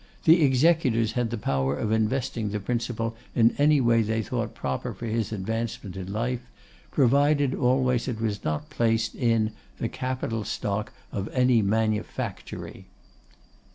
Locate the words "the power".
1.29-1.75